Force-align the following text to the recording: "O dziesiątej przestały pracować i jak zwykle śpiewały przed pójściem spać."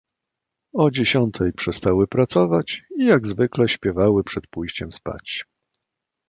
"O 0.73 0.91
dziesiątej 0.91 1.53
przestały 1.53 2.07
pracować 2.07 2.81
i 2.97 3.05
jak 3.05 3.27
zwykle 3.27 3.67
śpiewały 3.67 4.23
przed 4.23 4.47
pójściem 4.47 4.91
spać." 4.91 5.45